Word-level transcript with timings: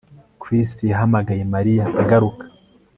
Chris 0.41 0.69
yahamagaye 0.91 1.43
Mariya 1.53 1.85
agaruka 2.01 2.43